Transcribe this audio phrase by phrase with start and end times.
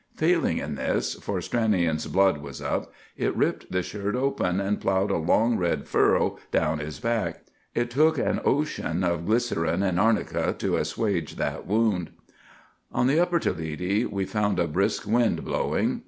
[0.15, 5.59] Failing in this,—for Stranion's blood was up,—it ripped the shirt open, and ploughed a long
[5.59, 7.43] red furrow down his back.
[7.75, 12.09] It took an ocean of glycerine and arnica to assuage that wound.
[12.91, 15.99] On the upper Toledi we found a brisk wind blowing.